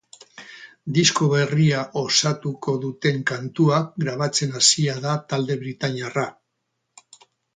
[0.93, 6.27] Disko berria osatuko duten kantuak grabatzen hasia da talde britainiarra.